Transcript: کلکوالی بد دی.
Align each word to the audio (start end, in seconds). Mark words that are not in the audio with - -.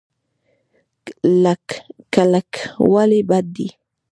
کلکوالی 2.13 3.19
بد 3.29 3.45
دی. 3.55 3.67